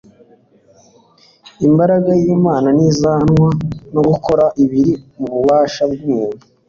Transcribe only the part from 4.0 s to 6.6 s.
gwkora ibiri mu bubasha bw'umuntu.